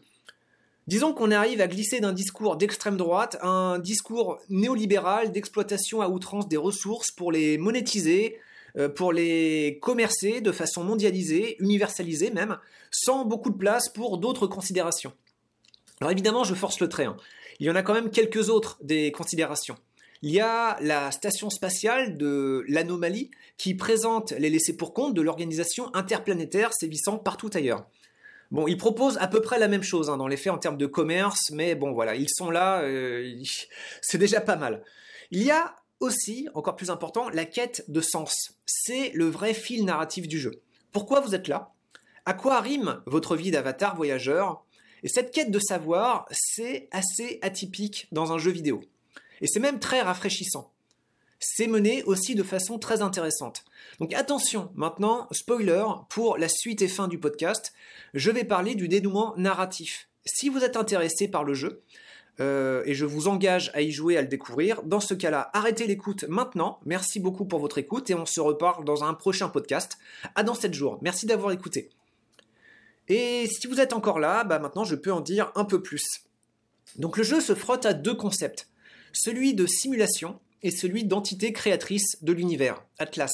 Disons 0.87 1.13
qu'on 1.13 1.31
arrive 1.31 1.61
à 1.61 1.67
glisser 1.67 1.99
d'un 1.99 2.13
discours 2.13 2.55
d'extrême 2.55 2.97
droite 2.97 3.37
à 3.41 3.47
un 3.47 3.79
discours 3.79 4.39
néolibéral 4.49 5.31
d'exploitation 5.31 6.01
à 6.01 6.09
outrance 6.09 6.47
des 6.47 6.57
ressources 6.57 7.11
pour 7.11 7.31
les 7.31 7.57
monétiser, 7.57 8.39
euh, 8.77 8.89
pour 8.89 9.13
les 9.13 9.77
commercer 9.81 10.41
de 10.41 10.51
façon 10.51 10.83
mondialisée, 10.83 11.55
universalisée 11.59 12.31
même, 12.31 12.57
sans 12.89 13.25
beaucoup 13.25 13.51
de 13.51 13.57
place 13.57 13.89
pour 13.89 14.17
d'autres 14.17 14.47
considérations. 14.47 15.13
Alors 15.99 16.11
évidemment, 16.11 16.43
je 16.43 16.55
force 16.55 16.79
le 16.79 16.89
trait. 16.89 17.05
Hein. 17.05 17.15
Il 17.61 17.67
y 17.67 17.69
en 17.69 17.75
a 17.75 17.83
quand 17.83 17.93
même 17.93 18.09
quelques 18.09 18.49
autres 18.49 18.79
des 18.81 19.11
considérations. 19.11 19.75
Il 20.23 20.31
y 20.31 20.39
a 20.39 20.79
la 20.81 21.11
station 21.11 21.51
spatiale 21.51 22.17
de 22.17 22.65
l'anomalie 22.67 23.29
qui 23.55 23.75
présente 23.75 24.31
les 24.31 24.49
laissés 24.49 24.75
pour 24.75 24.95
compte 24.95 25.13
de 25.13 25.21
l'organisation 25.21 25.93
interplanétaire 25.93 26.73
sévissant 26.73 27.19
partout 27.19 27.51
ailleurs. 27.53 27.85
Bon, 28.49 28.67
ils 28.67 28.77
proposent 28.77 29.19
à 29.19 29.27
peu 29.27 29.41
près 29.41 29.59
la 29.59 29.67
même 29.67 29.83
chose 29.83 30.09
hein, 30.09 30.17
dans 30.17 30.27
les 30.27 30.37
faits 30.37 30.51
en 30.51 30.57
termes 30.57 30.75
de 30.75 30.87
commerce, 30.87 31.51
mais 31.51 31.75
bon 31.75 31.91
voilà, 31.91 32.15
ils 32.15 32.29
sont 32.29 32.49
là, 32.49 32.81
euh, 32.81 33.31
c'est 34.01 34.17
déjà 34.17 34.41
pas 34.41 34.55
mal. 34.55 34.83
Il 35.29 35.43
y 35.43 35.51
a 35.51 35.75
aussi, 35.99 36.49
encore 36.55 36.75
plus 36.75 36.89
important, 36.89 37.29
la 37.29 37.45
quête 37.45 37.85
de 37.89 38.01
sens. 38.01 38.55
C'est 38.65 39.11
le 39.13 39.25
vrai 39.25 39.53
fil 39.53 39.85
narratif 39.85 40.27
du 40.27 40.39
jeu. 40.39 40.63
Pourquoi 40.91 41.19
vous 41.19 41.35
êtes 41.35 41.47
là? 41.47 41.73
À 42.25 42.33
quoi 42.33 42.59
rime 42.59 43.03
votre 43.05 43.35
vie 43.35 43.51
d'avatar 43.51 43.95
voyageur? 43.95 44.65
Et 45.03 45.07
cette 45.07 45.31
quête 45.31 45.51
de 45.51 45.59
savoir, 45.59 46.27
c'est 46.31 46.87
assez 46.91 47.39
atypique 47.41 48.07
dans 48.11 48.31
un 48.31 48.37
jeu 48.37 48.51
vidéo. 48.51 48.81
Et 49.41 49.47
c'est 49.47 49.59
même 49.59 49.79
très 49.79 50.01
rafraîchissant. 50.01 50.71
C'est 51.39 51.67
mené 51.67 52.03
aussi 52.03 52.35
de 52.35 52.43
façon 52.43 52.77
très 52.77 53.01
intéressante. 53.01 53.65
Donc 53.99 54.13
attention, 54.13 54.71
maintenant, 54.75 55.27
spoiler, 55.31 55.85
pour 56.09 56.37
la 56.37 56.47
suite 56.47 56.83
et 56.83 56.87
fin 56.87 57.07
du 57.07 57.17
podcast, 57.17 57.73
je 58.13 58.29
vais 58.29 58.43
parler 58.43 58.75
du 58.75 58.87
dénouement 58.87 59.33
narratif. 59.37 60.07
Si 60.23 60.49
vous 60.49 60.63
êtes 60.63 60.77
intéressé 60.77 61.27
par 61.27 61.43
le 61.43 61.55
jeu, 61.55 61.81
euh, 62.39 62.83
et 62.85 62.93
je 62.93 63.05
vous 63.05 63.27
engage 63.27 63.71
à 63.73 63.81
y 63.81 63.91
jouer, 63.91 64.17
à 64.17 64.21
le 64.21 64.27
découvrir. 64.27 64.83
Dans 64.83 64.99
ce 64.99 65.13
cas-là, 65.13 65.49
arrêtez 65.53 65.85
l'écoute 65.87 66.25
maintenant. 66.27 66.79
Merci 66.85 67.19
beaucoup 67.19 67.45
pour 67.45 67.59
votre 67.59 67.77
écoute 67.77 68.09
et 68.09 68.15
on 68.15 68.25
se 68.25 68.39
reparle 68.39 68.85
dans 68.85 69.03
un 69.03 69.13
prochain 69.13 69.49
podcast. 69.49 69.97
À 70.35 70.43
dans 70.43 70.55
7 70.55 70.73
jours. 70.73 70.99
Merci 71.01 71.25
d'avoir 71.25 71.51
écouté. 71.51 71.89
Et 73.07 73.47
si 73.47 73.67
vous 73.67 73.79
êtes 73.79 73.93
encore 73.93 74.19
là, 74.19 74.43
bah 74.43 74.59
maintenant 74.59 74.83
je 74.83 74.95
peux 74.95 75.11
en 75.11 75.21
dire 75.21 75.51
un 75.55 75.65
peu 75.65 75.81
plus. 75.81 76.23
Donc 76.97 77.17
le 77.17 77.23
jeu 77.23 77.41
se 77.41 77.55
frotte 77.55 77.85
à 77.85 77.93
deux 77.93 78.15
concepts, 78.15 78.67
celui 79.13 79.53
de 79.53 79.65
simulation 79.65 80.39
et 80.63 80.71
celui 80.71 81.03
d'entité 81.03 81.53
créatrice 81.53 82.17
de 82.21 82.33
l'univers, 82.33 82.83
Atlas. 82.99 83.31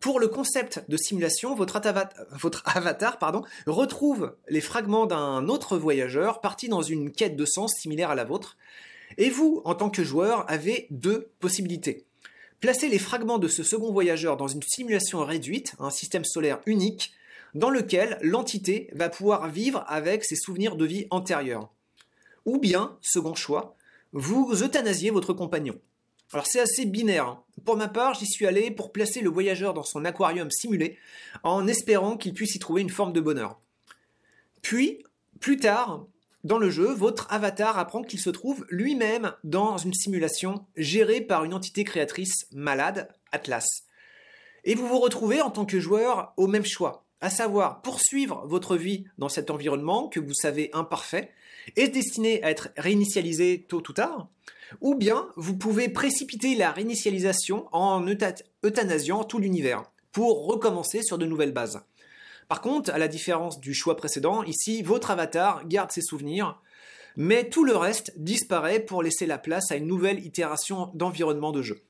Pour 0.00 0.18
le 0.18 0.28
concept 0.28 0.82
de 0.88 0.96
simulation, 0.96 1.54
votre, 1.54 1.76
avatar, 1.76 3.18
retrouve 3.66 4.34
les 4.48 4.62
fragments 4.62 5.04
d'un 5.04 5.46
autre 5.48 5.76
voyageur 5.76 6.40
parti 6.40 6.68
dans 6.68 6.80
une 6.80 7.12
quête 7.12 7.36
de 7.36 7.44
sens 7.44 7.74
similaire 7.74 8.10
à 8.10 8.14
la 8.14 8.24
vôtre, 8.24 8.56
et 9.18 9.28
vous, 9.28 9.60
en 9.64 9.74
tant 9.74 9.90
que 9.90 10.02
joueur, 10.02 10.50
avez 10.50 10.86
deux 10.90 11.30
possibilités. 11.38 12.06
Placer 12.60 12.88
les 12.88 12.98
fragments 12.98 13.38
de 13.38 13.48
ce 13.48 13.62
second 13.62 13.92
voyageur 13.92 14.38
dans 14.38 14.48
une 14.48 14.62
simulation 14.62 15.24
réduite, 15.24 15.74
un 15.78 15.90
système 15.90 16.24
solaire 16.24 16.60
unique, 16.64 17.12
dans 17.54 17.70
lequel 17.70 18.18
l'entité 18.22 18.90
va 18.92 19.08
pouvoir 19.08 19.48
vivre 19.48 19.84
avec 19.88 20.24
ses 20.24 20.36
souvenirs 20.36 20.76
de 20.76 20.84
vie 20.84 21.06
antérieurs. 21.10 21.70
Ou 22.46 22.58
bien, 22.58 22.96
second 23.00 23.34
choix, 23.34 23.76
vous 24.12 24.62
euthanasiez 24.62 25.10
votre 25.10 25.32
compagnon. 25.32 25.78
Alors 26.32 26.46
c'est 26.46 26.60
assez 26.60 26.86
binaire. 26.86 27.26
Hein. 27.26 27.42
Pour 27.64 27.76
ma 27.76 27.88
part, 27.88 28.14
j'y 28.14 28.26
suis 28.26 28.46
allé 28.46 28.70
pour 28.70 28.92
placer 28.92 29.20
le 29.20 29.30
voyageur 29.30 29.74
dans 29.74 29.82
son 29.82 30.04
aquarium 30.04 30.50
simulé, 30.50 30.96
en 31.42 31.66
espérant 31.66 32.16
qu'il 32.16 32.34
puisse 32.34 32.54
y 32.54 32.58
trouver 32.58 32.82
une 32.82 32.90
forme 32.90 33.12
de 33.12 33.20
bonheur. 33.20 33.60
Puis, 34.62 35.04
plus 35.40 35.56
tard, 35.56 36.06
dans 36.44 36.58
le 36.58 36.70
jeu, 36.70 36.92
votre 36.92 37.30
avatar 37.32 37.78
apprend 37.78 38.02
qu'il 38.02 38.20
se 38.20 38.30
trouve 38.30 38.64
lui-même 38.70 39.32
dans 39.44 39.76
une 39.76 39.92
simulation 39.92 40.66
gérée 40.76 41.20
par 41.20 41.44
une 41.44 41.54
entité 41.54 41.84
créatrice 41.84 42.46
malade, 42.52 43.08
Atlas. 43.32 43.66
Et 44.64 44.74
vous 44.74 44.86
vous 44.86 45.00
retrouvez 45.00 45.42
en 45.42 45.50
tant 45.50 45.66
que 45.66 45.80
joueur 45.80 46.32
au 46.36 46.46
même 46.46 46.64
choix 46.64 47.04
à 47.20 47.30
savoir 47.30 47.82
poursuivre 47.82 48.42
votre 48.46 48.76
vie 48.76 49.04
dans 49.18 49.28
cet 49.28 49.50
environnement 49.50 50.08
que 50.08 50.20
vous 50.20 50.34
savez 50.34 50.70
imparfait 50.72 51.30
et 51.76 51.88
destiné 51.88 52.42
à 52.42 52.50
être 52.50 52.70
réinitialisé 52.76 53.66
tôt 53.68 53.82
ou 53.88 53.92
tard, 53.92 54.28
ou 54.80 54.94
bien 54.94 55.28
vous 55.36 55.56
pouvez 55.56 55.88
précipiter 55.88 56.54
la 56.54 56.72
réinitialisation 56.72 57.68
en 57.72 58.06
euthanasiant 58.64 59.24
tout 59.24 59.38
l'univers 59.38 59.84
pour 60.12 60.46
recommencer 60.46 61.02
sur 61.02 61.18
de 61.18 61.26
nouvelles 61.26 61.52
bases. 61.52 61.82
Par 62.48 62.60
contre, 62.60 62.90
à 62.90 62.98
la 62.98 63.08
différence 63.08 63.60
du 63.60 63.74
choix 63.74 63.96
précédent, 63.96 64.42
ici 64.42 64.82
votre 64.82 65.10
avatar 65.10 65.66
garde 65.68 65.92
ses 65.92 66.00
souvenirs, 66.00 66.60
mais 67.16 67.48
tout 67.48 67.64
le 67.64 67.76
reste 67.76 68.12
disparaît 68.16 68.80
pour 68.80 69.02
laisser 69.02 69.26
la 69.26 69.38
place 69.38 69.70
à 69.70 69.76
une 69.76 69.86
nouvelle 69.86 70.24
itération 70.24 70.90
d'environnement 70.94 71.52
de 71.52 71.62
jeu. 71.62 71.82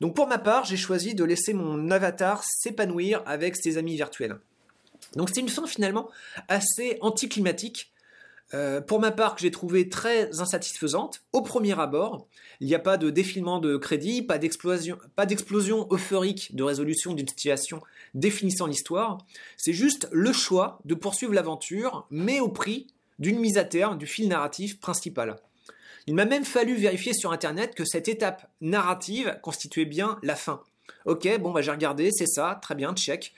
Donc 0.00 0.14
pour 0.14 0.26
ma 0.26 0.38
part, 0.38 0.64
j'ai 0.64 0.78
choisi 0.78 1.14
de 1.14 1.24
laisser 1.24 1.52
mon 1.52 1.90
avatar 1.90 2.42
s'épanouir 2.44 3.22
avec 3.26 3.56
ses 3.56 3.76
amis 3.76 3.96
virtuels. 3.96 4.38
Donc 5.16 5.30
c'est 5.32 5.40
une 5.40 5.48
fin 5.48 5.66
finalement 5.66 6.10
assez 6.48 6.98
anticlimatique. 7.00 7.92
Euh, 8.52 8.80
pour 8.80 8.98
ma 8.98 9.12
part, 9.12 9.36
que 9.36 9.42
j'ai 9.42 9.50
trouvé 9.50 9.88
très 9.88 10.40
insatisfaisante. 10.40 11.22
Au 11.32 11.40
premier 11.42 11.78
abord, 11.78 12.26
il 12.60 12.66
n'y 12.66 12.74
a 12.74 12.80
pas 12.80 12.96
de 12.96 13.10
défilement 13.10 13.60
de 13.60 13.76
crédit, 13.76 14.22
pas 14.22 14.38
d'explosion, 14.38 14.98
euphorique 15.90 16.54
de 16.54 16.62
résolution 16.64 17.12
d'une 17.12 17.28
situation 17.28 17.80
définissant 18.14 18.66
l'histoire. 18.66 19.18
C'est 19.56 19.72
juste 19.72 20.08
le 20.10 20.32
choix 20.32 20.80
de 20.84 20.94
poursuivre 20.94 21.32
l'aventure, 21.32 22.06
mais 22.10 22.40
au 22.40 22.48
prix 22.48 22.88
d'une 23.20 23.38
mise 23.38 23.56
à 23.56 23.64
terme 23.64 23.98
du 23.98 24.06
fil 24.06 24.28
narratif 24.28 24.80
principal. 24.80 25.36
Il 26.06 26.14
m'a 26.14 26.24
même 26.24 26.44
fallu 26.44 26.74
vérifier 26.74 27.12
sur 27.12 27.30
internet 27.30 27.74
que 27.74 27.84
cette 27.84 28.08
étape 28.08 28.50
narrative 28.60 29.38
constituait 29.42 29.84
bien 29.84 30.18
la 30.22 30.34
fin. 30.34 30.62
Ok, 31.04 31.28
bon 31.38 31.52
bah 31.52 31.62
j'ai 31.62 31.70
regardé, 31.70 32.10
c'est 32.10 32.26
ça, 32.26 32.58
très 32.60 32.74
bien, 32.74 32.94
check. 32.94 33.32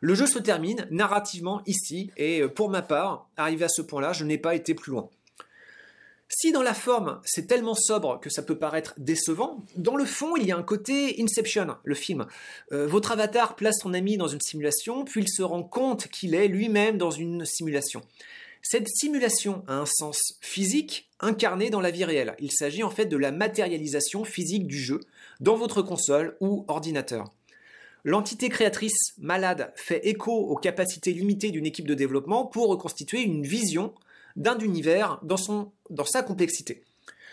Le 0.00 0.14
jeu 0.14 0.26
se 0.26 0.38
termine 0.38 0.86
narrativement 0.90 1.62
ici, 1.66 2.10
et 2.16 2.42
euh, 2.42 2.48
pour 2.48 2.70
ma 2.70 2.82
part, 2.82 3.28
arrivé 3.36 3.64
à 3.64 3.68
ce 3.68 3.82
point-là, 3.82 4.12
je 4.12 4.24
n'ai 4.24 4.38
pas 4.38 4.54
été 4.54 4.74
plus 4.74 4.92
loin. 4.92 5.08
Si 6.28 6.50
dans 6.50 6.62
la 6.62 6.74
forme 6.74 7.20
c'est 7.24 7.46
tellement 7.46 7.74
sobre 7.74 8.18
que 8.18 8.30
ça 8.30 8.42
peut 8.42 8.58
paraître 8.58 8.94
décevant, 8.98 9.64
dans 9.76 9.94
le 9.94 10.04
fond 10.04 10.34
il 10.36 10.44
y 10.44 10.50
a 10.50 10.56
un 10.56 10.62
côté 10.64 11.14
Inception, 11.22 11.76
le 11.84 11.94
film. 11.94 12.26
Euh, 12.72 12.86
votre 12.88 13.12
avatar 13.12 13.54
place 13.54 13.76
son 13.80 13.94
ami 13.94 14.16
dans 14.16 14.26
une 14.26 14.40
simulation, 14.40 15.04
puis 15.04 15.22
il 15.22 15.28
se 15.28 15.42
rend 15.42 15.62
compte 15.62 16.08
qu'il 16.08 16.34
est 16.34 16.48
lui-même 16.48 16.98
dans 16.98 17.12
une 17.12 17.44
simulation. 17.44 18.02
Cette 18.60 18.88
simulation 18.88 19.62
a 19.68 19.74
un 19.74 19.86
sens 19.86 20.36
physique 20.40 21.08
incarné 21.20 21.70
dans 21.70 21.80
la 21.80 21.92
vie 21.92 22.04
réelle. 22.04 22.34
Il 22.40 22.50
s'agit 22.50 22.82
en 22.82 22.90
fait 22.90 23.06
de 23.06 23.16
la 23.16 23.30
matérialisation 23.30 24.24
physique 24.24 24.66
du 24.66 24.78
jeu 24.78 25.00
dans 25.38 25.54
votre 25.54 25.80
console 25.80 26.36
ou 26.40 26.64
ordinateur. 26.66 27.32
L'entité 28.06 28.48
créatrice 28.50 29.14
malade 29.18 29.72
fait 29.74 30.06
écho 30.06 30.30
aux 30.30 30.54
capacités 30.54 31.12
limitées 31.12 31.50
d'une 31.50 31.66
équipe 31.66 31.88
de 31.88 31.94
développement 31.94 32.46
pour 32.46 32.68
reconstituer 32.68 33.22
une 33.22 33.42
vision 33.42 33.92
d'un 34.36 34.56
univers 34.60 35.18
dans, 35.24 35.36
sa 36.04 36.22
complexité. 36.22 36.84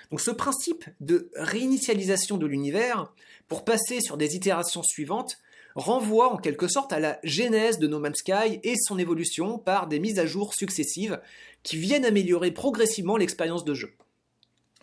Donc 0.10 0.20
ce 0.20 0.32
principe 0.32 0.86
de 1.00 1.30
réinitialisation 1.36 2.38
de 2.38 2.48
l'univers 2.48 3.14
pour 3.48 3.66
passer 3.66 4.02
sur 4.02 4.18
des 4.18 4.36
itérations 4.36 4.82
suivantes 4.82 5.38
renvoie 5.76 6.34
en 6.34 6.38
quelque 6.38 6.68
sorte 6.68 6.92
à 6.92 7.00
la 7.00 7.20
genèse 7.24 7.78
de 7.78 7.86
No 7.86 8.00
Man's 8.00 8.18
Sky 8.18 8.60
et 8.64 8.74
son 8.76 8.98
évolution 8.98 9.60
par 9.60 9.86
des 9.86 10.00
mises 10.00 10.18
à 10.18 10.26
jour 10.26 10.56
successives 10.56 11.22
qui 11.62 11.78
viennent 11.78 12.04
améliorer 12.04 12.50
progressivement 12.50 13.18
l'expérience 13.18 13.64
de 13.64 13.76
jeu. 13.76 13.94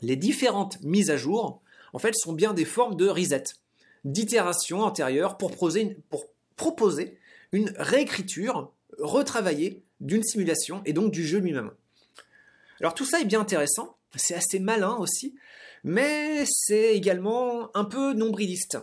Les 0.03 0.15
différentes 0.15 0.81
mises 0.83 1.11
à 1.11 1.17
jour, 1.17 1.61
en 1.93 1.99
fait, 1.99 2.15
sont 2.15 2.33
bien 2.33 2.55
des 2.55 2.65
formes 2.65 2.95
de 2.95 3.09
reset 3.09 3.43
d'itération 4.05 4.81
antérieure 4.81 5.37
pour 5.37 5.51
proposer, 6.57 7.19
une, 7.53 7.73
réécriture 7.77 8.73
retravaillée 8.99 9.83
d'une 10.01 10.23
simulation 10.23 10.83
et 10.85 10.93
donc 10.93 11.13
du 11.13 11.27
jeu 11.27 11.39
lui-même. 11.39 11.71
Alors 12.81 12.95
tout 12.95 13.05
ça 13.05 13.21
est 13.21 13.25
bien 13.25 13.41
intéressant, 13.41 13.97
c'est 14.17 14.35
assez 14.35 14.59
malin 14.59 14.97
aussi, 14.97 15.35
mais 15.85 16.45
c'est 16.47 16.95
également 16.97 17.75
un 17.77 17.85
peu 17.85 18.15
nombriliste. 18.15 18.79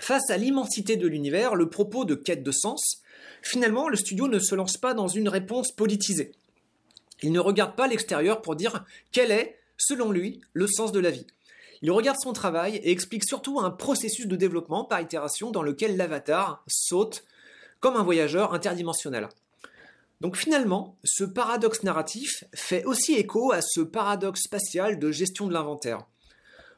Face 0.00 0.30
à 0.30 0.36
l'immensité 0.36 0.96
de 0.96 1.06
l'univers, 1.06 1.54
le 1.54 1.68
propos 1.70 2.04
de 2.04 2.14
quête 2.14 2.42
de 2.42 2.52
sens, 2.52 3.02
finalement 3.42 3.88
le 3.88 3.96
studio 3.96 4.28
ne 4.28 4.38
se 4.38 4.54
lance 4.54 4.76
pas 4.76 4.94
dans 4.94 5.08
une 5.08 5.28
réponse 5.28 5.72
politisée. 5.72 6.32
Il 7.22 7.32
ne 7.32 7.40
regarde 7.40 7.76
pas 7.76 7.86
l'extérieur 7.86 8.42
pour 8.42 8.56
dire 8.56 8.84
quel 9.12 9.30
est 9.30 9.58
selon 9.76 10.10
lui, 10.10 10.40
le 10.52 10.66
sens 10.66 10.92
de 10.92 11.00
la 11.00 11.10
vie. 11.10 11.26
Il 11.84 11.90
regarde 11.90 12.16
son 12.18 12.32
travail 12.32 12.76
et 12.76 12.90
explique 12.90 13.24
surtout 13.24 13.60
un 13.60 13.68
processus 13.68 14.26
de 14.26 14.36
développement 14.36 14.84
par 14.84 15.02
itération 15.02 15.50
dans 15.50 15.62
lequel 15.62 15.98
l'avatar 15.98 16.64
saute 16.66 17.24
comme 17.78 17.96
un 17.96 18.02
voyageur 18.02 18.54
interdimensionnel. 18.54 19.28
Donc 20.22 20.34
finalement, 20.34 20.96
ce 21.04 21.24
paradoxe 21.24 21.82
narratif 21.82 22.44
fait 22.54 22.86
aussi 22.86 23.16
écho 23.16 23.52
à 23.52 23.60
ce 23.60 23.82
paradoxe 23.82 24.44
spatial 24.44 24.98
de 24.98 25.10
gestion 25.10 25.46
de 25.46 25.52
l'inventaire. 25.52 26.06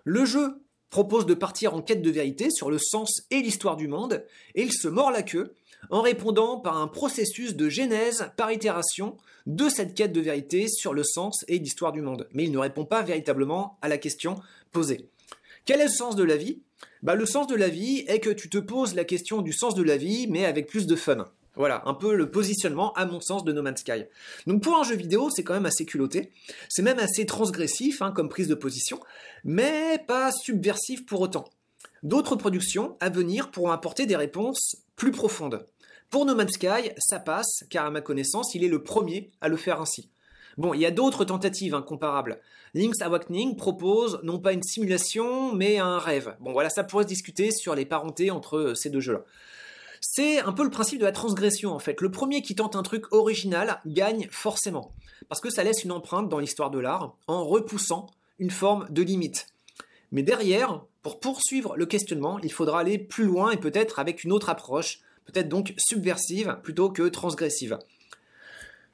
Le 0.03 0.25
jeu 0.25 0.61
propose 0.91 1.25
de 1.25 1.35
partir 1.35 1.73
en 1.75 1.83
quête 1.83 2.03
de 2.03 2.11
vérité 2.11 2.51
sur 2.51 2.69
le 2.69 2.79
sens 2.79 3.23
et 3.31 3.43
l'histoire 3.43 3.77
du 3.77 3.87
monde, 3.87 4.25
et 4.57 4.63
il 4.65 4.73
se 4.73 4.89
mord 4.89 5.13
la 5.13 5.23
queue 5.23 5.55
en 5.89 6.03
répondant 6.03 6.59
par 6.59 6.79
un 6.79 6.89
processus 6.89 7.55
de 7.55 7.69
genèse 7.69 8.33
par 8.37 8.51
itération 8.51 9.17
de 9.47 9.69
cette 9.69 9.95
quête 9.95 10.13
de 10.13 10.21
vérité 10.21 10.67
sur 10.67 10.93
le 10.93 11.05
sens 11.05 11.45
et 11.47 11.61
l'histoire 11.61 11.93
du 11.93 12.03
monde. 12.03 12.27
Mais 12.33 12.43
il 12.43 12.51
ne 12.51 12.59
répond 12.59 12.85
pas 12.85 13.03
véritablement 13.03 13.79
à 13.83 13.89
la 13.89 13.99
question 13.99 14.35
Quel 15.65 15.81
est 15.81 15.85
le 15.85 15.91
sens 15.91 16.17
de 16.17 16.25
la 16.25 16.37
vie? 16.37 16.61
Bah, 17.03 17.15
Le 17.15 17.27
sens 17.27 17.47
de 17.47 17.55
la 17.55 17.69
vie 17.69 18.05
est 18.09 18.21
que 18.21 18.31
tu 18.31 18.49
te 18.49 18.59
poses 18.59 18.95
la 18.95 19.05
question 19.05 19.43
du 19.43 19.53
sens 19.53 19.75
de 19.75 19.83
la 19.83 19.97
vie, 19.97 20.27
mais 20.29 20.45
avec 20.45 20.67
plus 20.67 20.87
de 20.87 20.97
fun. 20.97 21.27
Voilà, 21.57 21.83
un 21.87 21.95
peu 21.95 22.15
le 22.15 22.31
positionnement, 22.31 22.93
à 22.93 23.07
mon 23.07 23.21
sens, 23.21 23.43
de 23.43 23.53
No 23.53 23.63
Man's 23.63 23.81
Sky. 23.81 24.05
Donc 24.47 24.63
pour 24.63 24.77
un 24.77 24.85
jeu 24.85 24.95
vidéo, 24.95 25.31
c'est 25.31 25.43
quand 25.43 25.55
même 25.55 25.65
assez 25.65 25.87
culotté. 25.87 26.31
C'est 26.69 26.83
même 26.83 26.99
assez 26.99 27.25
transgressif 27.25 28.03
hein, 28.03 28.13
comme 28.13 28.29
prise 28.29 28.49
de 28.49 28.55
position, 28.55 29.01
mais 29.43 29.99
pas 30.07 30.31
subversif 30.33 31.07
pour 31.07 31.23
autant. 31.23 31.45
D'autres 32.03 32.37
productions 32.37 32.97
à 33.01 33.09
venir 33.09 33.51
pourront 33.51 33.71
apporter 33.71 34.05
des 34.05 34.17
réponses 34.17 34.77
plus 34.97 35.13
profondes. 35.13 35.67
Pour 36.11 36.27
No 36.27 36.35
Man's 36.35 36.53
Sky, 36.53 36.91
ça 36.99 37.19
passe, 37.19 37.65
car 37.71 37.87
à 37.87 37.91
ma 37.91 38.03
connaissance, 38.03 38.55
il 38.55 38.63
est 38.63 38.69
le 38.69 38.83
premier 38.83 39.31
à 39.41 39.49
le 39.49 39.57
faire 39.57 39.81
ainsi. 39.81 40.11
Bon, 40.57 40.73
il 40.73 40.81
y 40.81 40.87
a 40.87 40.91
d'autres 40.91 41.25
tentatives 41.25 41.75
incomparables. 41.75 42.41
Link's 42.73 43.03
Awakening 43.03 43.57
propose 43.57 44.21
non 44.23 44.39
pas 44.39 44.53
une 44.53 44.63
simulation, 44.63 45.55
mais 45.55 45.79
un 45.79 45.99
rêve. 45.99 46.35
Bon, 46.41 46.53
voilà, 46.53 46.71
ça 46.71 46.83
pourrait 46.83 47.05
se 47.05 47.09
discuter 47.09 47.51
sur 47.51 47.75
les 47.75 47.85
parentés 47.85 48.31
entre 48.31 48.73
ces 48.75 48.89
deux 48.89 49.01
jeux-là. 49.01 49.25
C'est 50.01 50.41
un 50.41 50.53
peu 50.53 50.63
le 50.63 50.71
principe 50.71 51.01
de 51.01 51.05
la 51.05 51.13
transgression 51.13 51.73
en 51.73 51.79
fait. 51.79 52.01
Le 52.01 52.11
premier 52.11 52.43
qui 52.43 52.55
tente 52.55 52.77
un 52.77 52.83
truc 52.83 53.13
original 53.13 53.81
gagne 53.87 54.29
forcément, 54.31 54.93
parce 55.29 55.41
que 55.41 55.51
ça 55.51 55.65
laisse 55.65 55.85
une 55.85 55.93
empreinte 55.93 56.29
dans 56.29 56.39
l'histoire 56.39 56.71
de 56.71 56.79
l'art 56.79 57.17
en 57.27 57.45
repoussant 57.45 58.07
une 58.39 58.51
forme 58.51 58.87
de 58.91 59.03
limite. 59.03 59.49
Mais 60.13 60.23
derrière, 60.23 60.85
pour 61.03 61.21
poursuivre 61.21 61.77
le 61.77 61.87
questionnement, 61.87 62.39
il 62.41 62.53
faudra 62.53 62.81
aller 62.81 62.99
plus 62.99 63.25
loin 63.25 63.51
et 63.51 63.57
peut-être 63.57 63.99
avec 63.99 64.25
une 64.25 64.33
autre 64.33 64.49
approche, 64.49 65.01
peut-être 65.25 65.49
donc 65.49 65.75
subversive 65.77 66.59
plutôt 66.63 66.91
que 66.91 67.09
transgressive. 67.09 67.79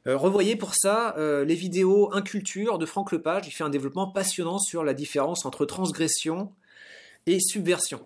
Euh, 0.09 0.17
revoyez 0.17 0.57
pour 0.57 0.75
ça 0.75 1.15
euh, 1.17 1.45
les 1.45 1.55
vidéos 1.55 2.13
Inculture 2.13 2.79
de 2.79 2.87
Franck 2.87 3.13
Lepage, 3.13 3.47
il 3.47 3.53
fait 3.53 3.63
un 3.63 3.71
développement 3.71 4.09
passionnant 4.09 4.59
sur 4.59 4.83
la 4.83 4.95
différence 4.95 5.47
entre 5.47 5.65
transgression 5.65 6.53
et 7.27 7.39
subversion. 7.39 8.05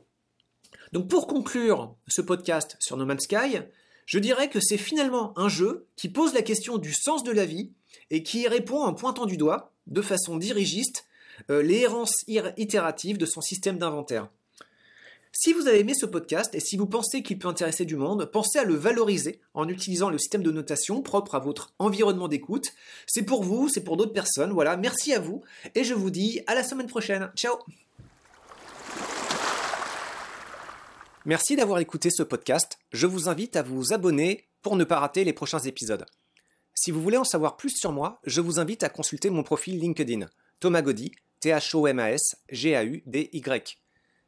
Donc 0.92 1.08
pour 1.08 1.26
conclure 1.26 1.94
ce 2.06 2.20
podcast 2.20 2.76
sur 2.80 2.98
No 2.98 3.06
Man's 3.06 3.22
Sky, 3.24 3.60
je 4.04 4.18
dirais 4.18 4.50
que 4.50 4.60
c'est 4.60 4.76
finalement 4.76 5.36
un 5.38 5.48
jeu 5.48 5.86
qui 5.96 6.10
pose 6.10 6.34
la 6.34 6.42
question 6.42 6.76
du 6.76 6.92
sens 6.92 7.24
de 7.24 7.32
la 7.32 7.46
vie 7.46 7.72
et 8.10 8.22
qui 8.22 8.46
répond 8.46 8.82
en 8.82 8.92
pointant 8.92 9.24
du 9.24 9.38
doigt, 9.38 9.72
de 9.86 10.02
façon 10.02 10.36
dirigiste, 10.36 11.06
euh, 11.50 11.62
les 11.62 11.80
errances 11.80 12.24
itératives 12.28 13.18
de 13.18 13.26
son 13.26 13.40
système 13.40 13.78
d'inventaire. 13.78 14.28
Si 15.38 15.52
vous 15.52 15.68
avez 15.68 15.80
aimé 15.80 15.92
ce 15.92 16.06
podcast 16.06 16.54
et 16.54 16.60
si 16.60 16.78
vous 16.78 16.86
pensez 16.86 17.22
qu'il 17.22 17.38
peut 17.38 17.46
intéresser 17.46 17.84
du 17.84 17.94
monde, 17.94 18.24
pensez 18.24 18.58
à 18.58 18.64
le 18.64 18.74
valoriser 18.74 19.42
en 19.52 19.68
utilisant 19.68 20.08
le 20.08 20.16
système 20.16 20.42
de 20.42 20.50
notation 20.50 21.02
propre 21.02 21.34
à 21.34 21.40
votre 21.40 21.74
environnement 21.78 22.26
d'écoute. 22.26 22.72
C'est 23.06 23.22
pour 23.22 23.44
vous, 23.44 23.68
c'est 23.68 23.84
pour 23.84 23.98
d'autres 23.98 24.14
personnes. 24.14 24.50
Voilà, 24.52 24.78
merci 24.78 25.12
à 25.12 25.20
vous 25.20 25.42
et 25.74 25.84
je 25.84 25.92
vous 25.92 26.08
dis 26.08 26.40
à 26.46 26.54
la 26.54 26.62
semaine 26.64 26.86
prochaine. 26.86 27.30
Ciao 27.36 27.58
Merci 31.26 31.54
d'avoir 31.54 31.80
écouté 31.80 32.08
ce 32.08 32.22
podcast. 32.22 32.78
Je 32.92 33.06
vous 33.06 33.28
invite 33.28 33.56
à 33.56 33.62
vous 33.62 33.92
abonner 33.92 34.48
pour 34.62 34.74
ne 34.74 34.84
pas 34.84 35.00
rater 35.00 35.22
les 35.22 35.34
prochains 35.34 35.58
épisodes. 35.58 36.06
Si 36.72 36.90
vous 36.90 37.02
voulez 37.02 37.18
en 37.18 37.24
savoir 37.24 37.58
plus 37.58 37.76
sur 37.76 37.92
moi, 37.92 38.20
je 38.24 38.40
vous 38.40 38.58
invite 38.58 38.84
à 38.84 38.88
consulter 38.88 39.28
mon 39.28 39.42
profil 39.42 39.78
LinkedIn, 39.80 40.28
Thomas 40.60 40.80
Gaudy, 40.80 41.12
T-H-O-M-A-S, 41.40 42.36
G-A-U-D-Y. 42.48 43.85